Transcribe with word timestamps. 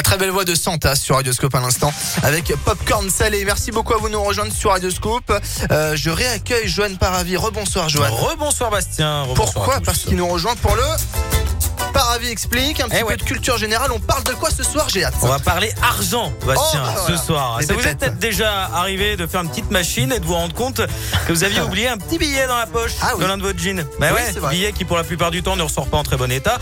La 0.00 0.02
très 0.02 0.16
belle 0.16 0.30
voix 0.30 0.46
de 0.46 0.54
Santa 0.54 0.96
sur 0.96 1.16
Radioscope 1.16 1.54
à 1.54 1.60
l'instant 1.60 1.92
avec 2.22 2.50
Popcorn 2.64 3.10
Salé. 3.10 3.44
Merci 3.44 3.70
beaucoup 3.70 3.92
à 3.92 3.98
vous 3.98 4.08
de 4.08 4.14
nous 4.14 4.22
rejoindre 4.22 4.50
sur 4.50 4.70
Radioscope. 4.70 5.30
Euh, 5.70 5.94
je 5.94 6.08
réaccueille 6.08 6.66
Joanne 6.68 6.96
Paravi. 6.96 7.36
Rebonsoir 7.36 7.90
Joanne. 7.90 8.10
Rebonsoir 8.10 8.70
Bastien. 8.70 9.26
Pourquoi? 9.34 9.78
Parce 9.84 9.98
qu'il 9.98 10.16
nous 10.16 10.26
rejoint 10.26 10.56
pour 10.56 10.74
le 10.74 10.84
Paravi 11.92 12.28
explique 12.30 12.80
un 12.80 12.84
petit 12.88 12.96
Eh 12.98 13.00
peu 13.02 13.06
ouais. 13.08 13.16
de 13.16 13.22
culture 13.22 13.58
générale. 13.58 13.90
On 13.92 14.00
parle 14.00 14.24
de 14.24 14.32
quoi 14.32 14.50
ce 14.50 14.62
soir 14.62 14.88
J'ai 14.88 15.04
hâte. 15.04 15.14
On 15.22 15.26
va 15.28 15.38
parler 15.38 15.72
argent, 15.82 16.32
Bastien, 16.46 16.82
Oh, 16.84 16.92
bah 16.94 17.02
ce 17.08 17.16
soir. 17.16 17.58
Ça 17.62 17.74
vous 17.74 17.80
est 17.80 17.94
peut-être 17.96 18.18
déjà 18.18 18.66
arrivé 18.74 19.16
de 19.16 19.26
faire 19.26 19.40
une 19.42 19.48
petite 19.48 19.70
machine 19.70 20.12
et 20.12 20.20
de 20.20 20.24
vous 20.24 20.34
rendre 20.34 20.54
compte 20.54 20.80
que 21.26 21.32
vous 21.32 21.44
aviez 21.44 21.60
oublié 21.62 21.88
un 21.88 21.96
petit 21.98 22.18
billet 22.18 22.46
dans 22.46 22.56
la 22.56 22.66
poche 22.66 22.92
Ah 23.02 23.12
oui. 23.16 23.24
l'un 23.26 23.36
de 23.36 23.42
vos 23.42 23.56
jeans. 23.56 23.84
Bah 23.98 24.08
Oui, 24.14 24.40
ouais, 24.40 24.50
billet 24.50 24.72
qui 24.72 24.84
pour 24.84 24.96
la 24.96 25.04
plupart 25.04 25.30
du 25.30 25.42
temps 25.42 25.56
ne 25.56 25.62
ressort 25.62 25.86
pas 25.88 25.96
en 25.98 26.02
très 26.04 26.16
bon 26.16 26.30
état. 26.30 26.58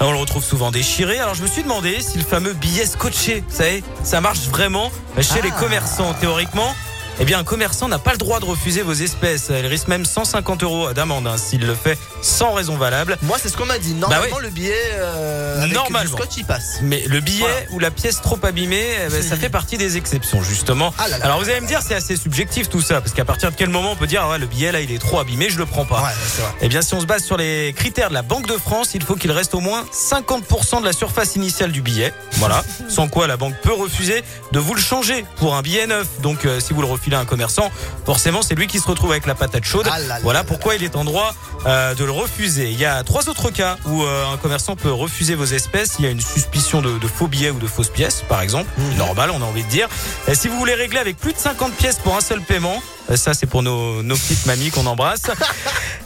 On 0.00 0.10
le 0.12 0.18
retrouve 0.18 0.44
souvent 0.44 0.70
déchiré. 0.70 1.18
Alors 1.18 1.34
je 1.34 1.42
me 1.42 1.48
suis 1.48 1.62
demandé 1.62 2.00
si 2.00 2.18
le 2.18 2.24
fameux 2.24 2.52
billet 2.52 2.86
scotché, 2.86 3.44
vous 3.48 3.56
savez, 3.56 3.82
ça 4.04 4.20
marche 4.20 4.40
vraiment 4.50 4.90
chez 5.20 5.38
Ah. 5.40 5.44
les 5.44 5.50
commerçants 5.50 6.14
théoriquement. 6.14 6.74
Eh 7.20 7.24
bien, 7.24 7.38
un 7.40 7.44
commerçant 7.44 7.88
n'a 7.88 7.98
pas 7.98 8.12
le 8.12 8.18
droit 8.18 8.38
de 8.38 8.44
refuser 8.44 8.82
vos 8.82 8.92
espèces. 8.92 9.48
Il 9.50 9.66
risque 9.66 9.88
même 9.88 10.04
150 10.04 10.62
euros 10.62 10.92
d'amende 10.92 11.26
hein, 11.26 11.36
s'il 11.36 11.66
le 11.66 11.74
fait 11.74 11.98
sans 12.22 12.52
raison 12.52 12.76
valable. 12.76 13.18
Moi, 13.22 13.38
c'est 13.42 13.48
ce 13.48 13.56
qu'on 13.56 13.66
m'a 13.66 13.78
dit. 13.78 13.94
Normalement, 13.94 14.38
le 14.38 14.50
billet 14.50 14.74
euh, 14.94 15.62
avec 15.62 15.72
Normalement. 15.74 16.10
du 16.10 16.16
scotch, 16.16 16.36
il 16.36 16.44
passe. 16.44 16.78
Mais 16.82 17.02
le 17.06 17.20
billet 17.20 17.40
Voilà. 17.40 17.56
ou 17.72 17.78
la 17.80 17.90
pièce 17.90 18.20
trop 18.22 18.38
abîmée, 18.44 18.84
eh 19.06 19.10
ben, 19.10 19.22
ça 19.22 19.36
fait 19.36 19.48
partie 19.48 19.76
des 19.76 19.96
exceptions 19.96 20.42
justement. 20.44 20.94
Ah 20.98 21.08
là 21.08 21.18
là. 21.18 21.24
Alors 21.24 21.38
vous 21.40 21.48
allez 21.48 21.60
me 21.60 21.66
dire 21.66 21.80
c'est 21.82 21.94
assez 21.94 22.16
subjectif 22.16 22.68
tout 22.68 22.80
ça 22.80 23.00
parce 23.00 23.12
qu'à 23.12 23.24
partir 23.24 23.50
de 23.50 23.56
quel 23.56 23.68
moment 23.70 23.92
on 23.92 23.96
peut 23.96 24.06
dire 24.06 24.22
ah 24.24 24.30
ouais, 24.30 24.38
le 24.38 24.46
billet 24.46 24.70
là 24.72 24.80
il 24.80 24.92
est 24.92 24.98
trop 24.98 25.18
abîmé, 25.18 25.48
je 25.50 25.58
le 25.58 25.66
prends 25.66 25.84
pas. 25.84 26.02
Ouais, 26.02 26.10
c'est 26.26 26.42
vrai. 26.42 26.50
Eh 26.60 26.68
bien 26.68 26.82
si 26.82 26.94
on 26.94 27.00
se 27.00 27.06
base 27.06 27.24
sur 27.24 27.36
les 27.36 27.72
critères 27.76 28.08
de 28.10 28.14
la 28.14 28.22
Banque 28.22 28.46
de 28.46 28.56
France, 28.56 28.90
il 28.94 29.02
faut 29.02 29.16
qu'il 29.16 29.32
reste 29.32 29.54
au 29.54 29.60
moins 29.60 29.84
50% 29.92 30.80
de 30.80 30.84
la 30.84 30.92
surface 30.92 31.34
initiale 31.36 31.72
du 31.72 31.82
billet. 31.82 32.12
Voilà, 32.34 32.62
sans 32.88 33.08
quoi 33.08 33.26
la 33.26 33.36
banque 33.36 33.54
peut 33.62 33.72
refuser 33.72 34.22
de 34.52 34.58
vous 34.60 34.74
le 34.74 34.80
changer 34.80 35.24
pour 35.36 35.54
un 35.56 35.62
billet 35.62 35.86
neuf. 35.86 36.06
Donc 36.22 36.44
euh, 36.44 36.60
si 36.60 36.72
vous 36.72 36.80
le 36.82 36.88
refilez 37.08 37.16
à 37.16 37.20
un 37.20 37.24
commerçant, 37.24 37.70
forcément 38.04 38.42
c'est 38.42 38.54
lui 38.54 38.66
qui 38.66 38.78
se 38.78 38.86
retrouve 38.86 39.10
avec 39.12 39.26
la 39.26 39.34
patate 39.34 39.64
chaude. 39.64 39.88
Ah 39.90 39.98
là 39.98 40.06
là 40.06 40.18
voilà 40.22 40.40
là 40.40 40.44
pourquoi 40.44 40.74
il 40.76 40.84
est 40.84 40.96
en 40.96 41.04
droit 41.04 41.34
euh, 41.66 41.94
de 41.94 42.04
le 42.04 42.10
refuser. 42.10 42.70
Il 42.70 42.78
y 42.78 42.84
a 42.84 43.02
trois 43.04 43.28
autres 43.28 43.50
cas 43.50 43.76
où 43.86 44.02
euh, 44.02 44.32
un 44.32 44.36
commerçant 44.36 44.76
peut 44.76 44.92
refuser 44.92 45.34
vos 45.34 45.44
espèces. 45.44 45.96
Il 45.98 46.04
y 46.04 46.08
a 46.08 46.10
une 46.10 46.20
suspicion 46.20 46.80
de, 46.82 46.98
de 46.98 47.06
faux 47.08 47.26
billets 47.26 47.50
ou 47.50 47.58
de 47.58 47.66
fausses 47.66 47.88
pièces, 47.90 48.22
par 48.28 48.42
exemple. 48.42 48.68
Mhm. 48.78 48.96
Normal, 48.96 49.30
on 49.32 49.42
a 49.42 49.44
envie 49.44 49.64
de 49.64 49.68
dire. 49.68 49.88
Et 50.28 50.34
si 50.34 50.48
vous 50.48 50.58
voulez 50.58 50.74
régler 50.74 50.98
avec 50.98 51.16
plus 51.18 51.32
de 51.32 51.38
50 51.38 51.72
pièces 51.74 51.96
pour 51.96 52.16
un 52.16 52.20
seul 52.20 52.40
paiement, 52.42 52.82
euh, 53.10 53.16
ça 53.16 53.34
c'est 53.34 53.46
pour 53.46 53.62
nos, 53.62 54.02
nos 54.02 54.16
petites 54.16 54.46
mamies 54.46 54.70
qu'on 54.70 54.86
embrasse. 54.86 55.22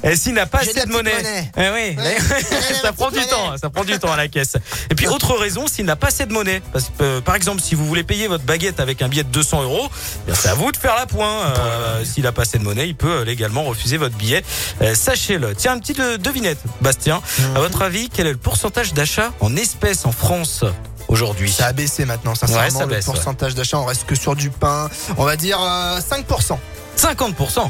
Et 0.05 0.17
s'il 0.17 0.35
n'a 0.35 0.47
pas 0.47 0.59
assez 0.59 0.85
de 0.85 0.91
monnaie, 0.91 1.13
petite 1.13 1.53
Eh 1.57 1.69
oui, 1.71 1.97
Ouais. 1.97 2.17
ça 2.83 2.93
prend 2.93 3.11
du 3.13 3.21
temps, 3.27 3.45
monnaie. 3.47 3.59
ça 3.59 3.71
prend 3.71 3.85
du 3.85 3.97
temps 4.01 4.11
à 4.11 4.17
la 4.17 4.27
caisse. 4.27 4.57
Et 4.91 4.97
puis 4.97 5.07
autre 5.07 5.35
raison, 5.37 5.69
s'il 5.69 5.85
n'a 5.85 5.95
pas 5.95 6.09
assez 6.09 6.27
de 6.27 6.33
monnaie, 6.33 6.61
parce 6.73 6.87
que 6.87 6.91
euh, 7.03 7.21
par 7.21 7.37
exemple 7.37 7.61
si 7.61 7.77
vous 7.77 7.87
voulez 7.87 8.03
payer 8.03 8.27
votre 8.27 8.43
baguette 8.43 8.81
avec 8.81 9.01
un 9.01 9.09
billet 9.09 9.23
de 9.23 9.29
200 9.29 9.63
euros, 9.63 9.89
eh 10.27 10.33
c'est 10.35 10.49
à 10.49 10.55
vous 10.55 10.73
de 10.73 10.77
faire 10.77 10.97
la 10.97 11.07
pointe. 11.07 11.57
Euh, 11.59 12.05
s'il 12.05 12.25
n'a 12.25 12.33
pas 12.33 12.43
assez 12.43 12.59
de 12.59 12.65
monnaie, 12.65 12.89
il 12.89 12.97
peut 12.97 13.19
euh, 13.21 13.25
légalement 13.25 13.63
refuser 13.63 13.97
votre 13.97 14.17
billet. 14.17 14.43
Euh, 14.81 14.95
Sachez-le. 14.97 15.42
Tiens, 15.57 15.75
une 15.75 15.81
petite 15.81 16.01
euh, 16.01 16.19
devinette, 16.19 16.59
Bastien. 16.81 17.21
À 17.55 17.61
votre 17.61 17.83
avis, 17.83 18.09
quel 18.09 18.27
est 18.27 18.33
le 18.33 18.39
pourcentage 18.39 18.95
d'achat 18.95 19.33
en 19.41 19.57
espèces 19.57 20.07
en 20.07 20.13
France 20.13 20.65
aujourd'hui? 21.09 21.51
Ça 21.51 21.67
a 21.67 21.73
baissé 21.73 22.05
maintenant, 22.05 22.35
sincèrement. 22.35 22.65
Ouais, 22.65 22.71
ça 22.71 22.81
le 22.81 22.87
baisse, 22.87 23.07
ouais. 23.07 23.15
pourcentage 23.15 23.55
d'achat, 23.55 23.79
on 23.79 23.85
reste 23.85 24.05
que 24.07 24.15
sur 24.15 24.37
du 24.37 24.51
pain. 24.51 24.89
On 25.17 25.25
va 25.25 25.37
dire 25.37 25.61
euh, 25.61 25.99
5%. 26.01 26.57
50%. 26.97 27.69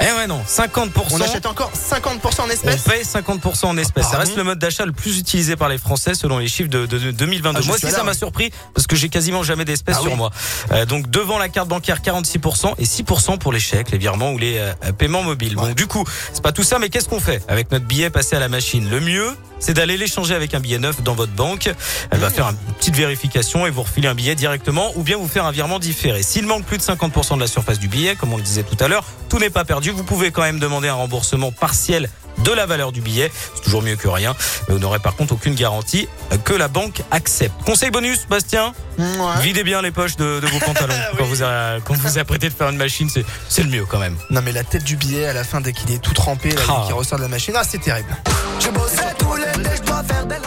Eh 0.00 0.12
ouais 0.12 0.26
non, 0.26 0.42
50%. 0.46 0.90
On 1.12 1.20
achète 1.20 1.46
encore 1.46 1.70
50% 1.72 2.40
en 2.42 2.46
On 2.46 2.50
espèces? 2.50 2.82
paye 2.82 3.02
50% 3.04 3.66
en 3.66 3.76
espèces. 3.78 4.08
Ça 4.08 4.18
reste 4.18 4.36
le 4.36 4.44
mode 4.44 4.58
d'achat 4.58 4.84
le 4.84 4.92
plus 4.92 5.18
utilisé 5.18 5.56
par 5.56 5.68
les 5.68 5.78
Français 5.78 6.14
selon 6.14 6.38
les 6.38 6.48
chiffres 6.48 6.68
de, 6.68 6.84
de- 6.84 6.98
de 6.98 7.10
2022. 7.12 7.60
Ah, 7.62 7.66
moi 7.66 7.76
aussi, 7.76 7.90
ça 7.90 8.02
m'a 8.02 8.12
surpris 8.12 8.50
parce 8.74 8.86
que 8.86 8.96
j'ai 8.96 9.08
quasiment 9.08 9.42
jamais 9.42 9.64
d'espèces 9.64 9.96
Ah 9.98 10.02
sur 10.02 10.10
oui. 10.12 10.16
moi. 10.18 10.30
Euh, 10.72 10.84
donc 10.84 11.08
devant 11.08 11.38
la 11.38 11.48
carte 11.48 11.68
bancaire 11.68 12.00
46% 12.02 12.74
et 12.78 12.84
6% 12.84 13.38
pour 13.38 13.52
les 13.52 13.60
chèques, 13.60 13.92
les 13.92 13.98
virements 13.98 14.32
ou 14.32 14.38
les 14.38 14.58
euh, 14.58 14.74
paiements 14.98 15.22
mobiles. 15.22 15.56
Ouais. 15.56 15.68
Bon, 15.68 15.72
du 15.74 15.86
coup, 15.86 16.04
c'est 16.32 16.42
pas 16.42 16.52
tout 16.52 16.64
ça, 16.64 16.78
mais 16.78 16.88
qu'est-ce 16.90 17.08
qu'on 17.08 17.20
fait? 17.20 17.42
Avec 17.48 17.70
notre 17.70 17.86
billet 17.86 18.10
passé 18.10 18.36
à 18.36 18.40
la 18.40 18.48
machine 18.48 18.90
Le 18.90 19.00
mieux, 19.00 19.30
c'est 19.64 19.72
d'aller 19.72 19.96
l'échanger 19.96 20.34
avec 20.34 20.52
un 20.52 20.60
billet 20.60 20.78
neuf 20.78 21.02
dans 21.02 21.14
votre 21.14 21.32
banque. 21.32 21.72
Elle 22.10 22.18
va 22.18 22.28
faire 22.28 22.48
une 22.48 22.74
petite 22.74 22.96
vérification 22.96 23.66
et 23.66 23.70
vous 23.70 23.80
refiler 23.80 24.08
un 24.08 24.14
billet 24.14 24.34
directement 24.34 24.92
ou 24.94 25.02
bien 25.02 25.16
vous 25.16 25.26
faire 25.26 25.46
un 25.46 25.52
virement 25.52 25.78
différé. 25.78 26.22
S'il 26.22 26.44
manque 26.46 26.66
plus 26.66 26.76
de 26.76 26.82
50% 26.82 27.36
de 27.36 27.40
la 27.40 27.46
surface 27.46 27.78
du 27.78 27.88
billet, 27.88 28.14
comme 28.14 28.34
on 28.34 28.36
le 28.36 28.42
disait 28.42 28.62
tout 28.62 28.76
à 28.78 28.88
l'heure, 28.88 29.06
tout 29.30 29.38
n'est 29.38 29.48
pas 29.48 29.64
perdu. 29.64 29.88
Vous 29.88 30.04
pouvez 30.04 30.32
quand 30.32 30.42
même 30.42 30.58
demander 30.58 30.88
un 30.88 30.94
remboursement 30.94 31.50
partiel 31.50 32.10
de 32.44 32.52
la 32.52 32.66
valeur 32.66 32.92
du 32.92 33.00
billet. 33.00 33.30
C'est 33.54 33.62
toujours 33.62 33.82
mieux 33.82 33.96
que 33.96 34.08
rien. 34.08 34.34
Mais 34.68 34.74
vous 34.74 34.80
n'aurez 34.80 34.98
par 35.00 35.16
contre 35.16 35.32
aucune 35.34 35.54
garantie 35.54 36.08
que 36.44 36.52
la 36.54 36.68
banque 36.68 37.02
accepte. 37.10 37.54
Conseil 37.64 37.90
bonus, 37.90 38.26
Bastien, 38.28 38.72
Ouais. 38.98 39.40
videz 39.42 39.64
bien 39.64 39.82
les 39.82 39.90
poches 39.90 40.16
de, 40.16 40.40
de 40.40 40.46
vos 40.46 40.58
pantalons 40.60 40.94
quand 41.18 41.24
vous 41.24 41.42
a- 41.42 41.80
quand 41.84 41.96
vous 41.96 42.18
apprêtez 42.18 42.48
de 42.48 42.54
faire 42.54 42.68
une 42.70 42.76
machine. 42.76 43.08
C'est 43.48 43.62
le 43.62 43.68
mieux 43.68 43.84
quand 43.86 43.98
même. 43.98 44.16
Non 44.30 44.40
mais 44.42 44.52
la 44.52 44.62
tête 44.64 44.84
du 44.84 44.96
billet 44.96 45.26
à 45.26 45.32
la 45.32 45.42
fin 45.44 45.60
dès 45.60 45.72
qu'il 45.72 45.90
est 45.90 45.98
tout 45.98 46.14
trempé, 46.14 46.50
là, 46.50 46.60
Ah. 46.68 46.76
dès 46.80 46.86
qu'il 46.86 46.94
ressort 46.94 47.18
de 47.18 47.22
la 47.24 47.28
machine, 47.28 47.54
ah 47.56 47.62
c'est 47.68 47.80
terrible. 47.80 48.14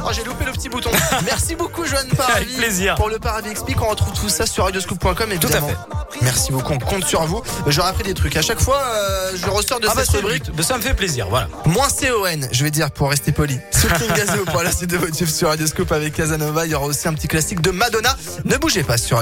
Oh 0.09 0.11
j'ai 0.13 0.23
loupé 0.23 0.45
le 0.45 0.51
petit 0.53 0.69
bouton. 0.69 0.89
Merci 1.25 1.55
beaucoup 1.55 1.85
Joanne 1.85 2.07
Paravi. 2.15 2.33
Avec 2.43 2.55
plaisir. 2.57 2.95
Pour 2.95 3.09
le 3.09 3.19
Paravi 3.19 3.49
Explique, 3.49 3.81
on 3.81 3.87
retrouve 3.89 4.13
tout 4.13 4.29
ça 4.29 4.45
sur 4.45 4.63
radioscoop.com 4.63 5.31
évidemment. 5.31 5.67
fait. 5.67 5.75
Merci 6.27 6.51
beaucoup, 6.51 6.73
on 6.73 6.77
compte 6.77 7.05
sur 7.05 7.23
vous. 7.23 7.41
J'aurai 7.67 7.87
appris 7.87 8.03
des 8.03 8.13
trucs. 8.13 8.35
À 8.35 8.41
chaque 8.41 8.59
fois, 8.59 8.81
euh, 8.83 9.31
je 9.41 9.49
ressors 9.49 9.79
de 9.79 9.87
Ah 9.89 9.93
bah 9.95 10.01
cette 10.03 10.11
c'est 10.15 10.21
le 10.21 10.27
rubrique. 10.27 10.51
Bah, 10.53 10.61
ça 10.61 10.75
me 10.75 10.81
fait 10.81 10.93
plaisir. 10.93 11.27
Voilà. 11.29 11.47
Moins 11.65 11.87
CON, 11.87 12.49
je 12.51 12.63
vais 12.65 12.69
dire 12.69 12.91
pour 12.91 13.09
rester 13.09 13.31
poli. 13.31 13.57
Soutien 13.71 14.13
Gazo 14.13 14.43
pour 14.43 14.61
la 14.61 14.73
suite 14.73 14.89
de 14.89 14.97
votre 14.97 15.15
sur 15.15 15.47
Radioscope 15.47 15.89
avec 15.93 16.13
Casanova. 16.15 16.65
Il 16.65 16.73
y 16.73 16.75
aura 16.75 16.87
aussi 16.87 17.07
un 17.07 17.13
petit 17.13 17.29
classique 17.29 17.61
de 17.61 17.71
Madonna. 17.71 18.13
Ne 18.43 18.57
bougez 18.57 18.83
pas 18.83 18.97
sur 18.97 19.15